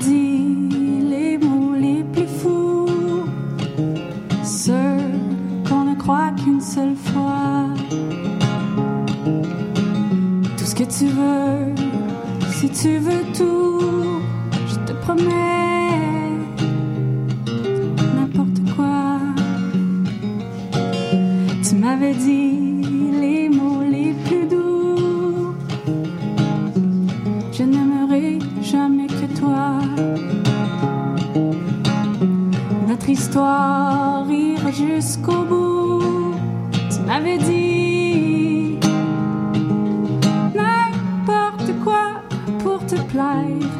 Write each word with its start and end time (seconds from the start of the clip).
dit 0.00 1.04
les 1.08 1.38
mots 1.38 1.74
les 1.74 2.02
plus 2.12 2.26
fous, 2.26 2.86
ceux 4.42 4.98
qu'on 5.68 5.84
ne 5.84 5.94
croit 5.94 6.32
qu'une 6.42 6.60
seule 6.60 6.96
fois. 6.96 7.66
Tout 10.56 10.64
ce 10.64 10.74
que 10.74 10.84
tu 10.84 11.06
veux, 11.06 11.74
si 12.50 12.68
tu 12.70 12.98
veux 12.98 13.24
tout, 13.36 13.80
je 14.68 14.76
te 14.86 14.92
promets 15.04 15.98
n'importe 18.16 18.60
quoi. 18.74 19.18
Tu 21.62 21.74
m'avais 21.76 22.14
dit 22.14 22.56
les 23.20 23.48
mots 23.48 23.59
Notre 32.88 33.08
histoire 33.08 34.26
ira 34.30 34.70
jusqu'au 34.70 35.42
bout. 35.44 36.34
Tu 36.90 37.00
m'avais 37.06 37.38
dit 37.38 38.78
n'importe 40.54 41.72
quoi 41.84 42.22
pour 42.62 42.84
te 42.86 42.96
plaire. 43.12 43.70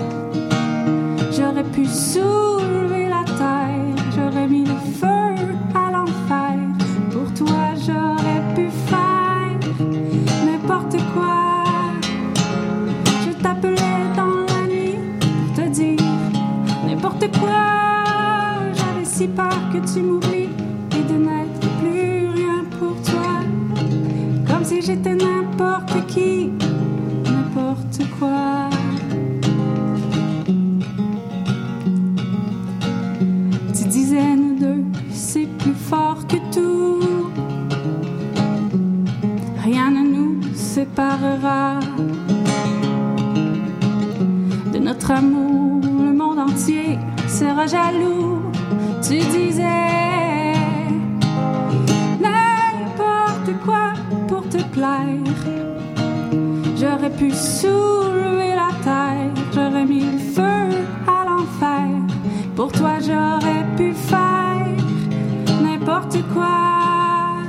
J'aurais 1.32 1.64
pu 1.64 1.86
soulever 1.86 3.08
la 3.08 3.24
terre, 3.24 3.96
j'aurais 4.14 4.46
mis 4.46 4.64
le 4.64 4.76
feu 5.00 5.09
tu 19.92 20.02
m'oublies 20.02 20.48
et 20.92 21.02
de 21.12 21.18
n'être 21.18 21.68
plus 21.80 22.28
rien 22.28 22.64
pour 22.78 22.94
toi. 23.02 23.40
Comme 24.46 24.64
si 24.64 24.82
j'étais 24.82 25.14
n'importe 25.14 26.06
qui, 26.06 26.50
n'importe 27.24 28.00
quoi. 28.18 28.70
Tu 33.74 33.84
disais 33.88 34.36
nous 34.36 34.58
deux, 34.58 34.84
c'est 35.10 35.48
plus 35.58 35.74
fort 35.74 36.24
que 36.28 36.36
tout. 36.54 37.30
Rien 39.64 39.90
ne 39.90 40.02
nous 40.16 40.40
séparera 40.54 41.80
de 44.72 44.78
notre 44.78 45.10
amour. 45.10 45.80
Le 45.82 46.12
monde 46.12 46.38
entier 46.38 46.98
sera 47.28 47.66
jaloux. 47.66 48.50
Tu 49.02 49.18
disais 49.18 50.52
n'importe 52.20 53.52
quoi 53.64 53.92
pour 54.28 54.48
te 54.48 54.62
plaire. 54.74 55.16
J'aurais 56.76 57.10
pu 57.10 57.30
soulever 57.32 58.54
la 58.54 58.70
terre, 58.84 59.30
j'aurais 59.54 59.84
mis 59.84 60.00
le 60.00 60.18
feu 60.18 60.42
à 61.06 61.24
l'enfer. 61.24 61.88
Pour 62.54 62.70
toi, 62.72 62.98
j'aurais 63.00 63.64
pu 63.76 63.92
faire 63.94 64.66
n'importe 65.62 66.18
quoi. 66.32 67.42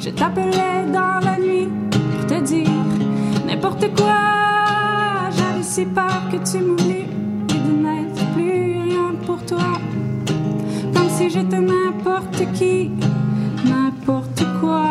Je 0.00 0.10
t'appelais 0.10 0.86
dans 0.92 1.20
la 1.24 1.38
nuit 1.38 1.68
pour 1.90 2.26
te 2.26 2.40
dire 2.42 2.68
n'importe 3.46 3.94
quoi. 3.96 5.30
J'avais 5.36 5.62
si 5.62 5.84
peur 5.84 6.22
que 6.32 6.36
tu 6.50 6.58
m'oublies 6.64 7.06
si 11.24 11.30
j'étais 11.30 11.60
n'importe 11.60 12.52
qui, 12.52 12.90
n'importe 13.64 14.44
quoi. 14.60 14.90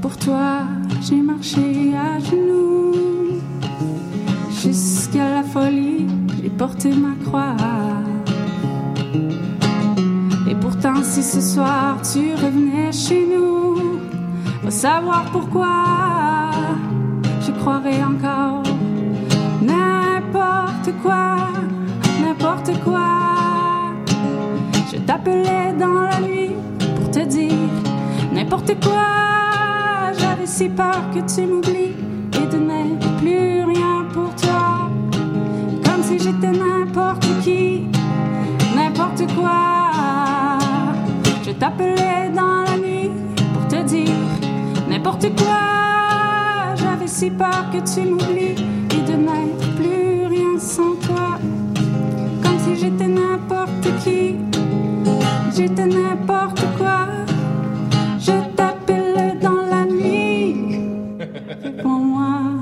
Pour 0.00 0.16
toi, 0.18 0.62
j'ai 1.02 1.20
marché 1.20 1.94
à 1.96 2.20
genoux 2.20 3.40
jusqu'à 4.62 5.28
la 5.30 5.42
folie, 5.42 6.06
j'ai 6.40 6.50
porté 6.50 6.90
ma 6.90 7.14
croix. 7.24 7.56
Et 10.48 10.54
pourtant, 10.54 11.02
si 11.02 11.22
ce 11.24 11.40
soir 11.40 11.96
tu 12.02 12.34
revenais 12.34 12.92
chez 12.92 13.26
nous, 13.26 13.98
va 14.62 14.70
savoir 14.70 15.24
pourquoi 15.32 16.50
je 17.44 17.50
croirais 17.50 18.02
encore 18.04 18.73
n'importe 20.84 21.02
quoi, 21.02 21.36
n'importe 22.20 22.84
quoi. 22.84 23.94
Je 24.92 24.98
t'appelais 24.98 25.72
dans 25.78 26.02
la 26.02 26.20
nuit 26.20 26.50
pour 26.96 27.10
te 27.10 27.20
dire 27.20 27.52
n'importe 28.32 28.74
quoi. 28.84 30.12
J'avais 30.18 30.46
si 30.46 30.68
peur 30.68 31.00
que 31.14 31.20
tu 31.20 31.46
m'oublies 31.46 31.94
et 32.34 32.46
de 32.52 32.58
n'être 32.58 33.16
plus 33.16 33.64
rien 33.64 34.04
pour 34.12 34.34
toi. 34.34 34.90
Comme 35.84 36.02
si 36.02 36.18
j'étais 36.18 36.52
n'importe 36.52 37.26
qui, 37.42 37.86
n'importe 38.76 39.22
quoi. 39.34 40.58
Je 41.46 41.52
t'appelais 41.52 42.30
dans 42.34 42.62
la 42.62 42.76
nuit 42.76 43.10
pour 43.54 43.66
te 43.68 43.82
dire 43.84 44.10
n'importe 44.90 45.34
quoi. 45.34 46.74
J'avais 46.76 47.08
si 47.08 47.30
peur 47.30 47.70
que 47.72 47.78
tu 47.78 48.06
m'oublies 48.06 48.62
et 48.90 49.10
de 49.10 49.16
n'être 49.16 49.74
plus 49.76 49.93
sans 50.64 50.94
toi, 50.96 51.38
comme 52.42 52.58
si 52.58 52.76
j'étais 52.80 53.06
n'importe 53.06 53.86
qui, 54.02 54.36
j'étais 55.54 55.86
n'importe 55.86 56.64
quoi. 56.78 57.06
Je 58.18 58.32
t'appelle 58.56 59.38
dans 59.42 59.62
la 59.68 59.84
nuit, 59.84 60.56
pour 61.82 61.98
moi. 61.98 62.53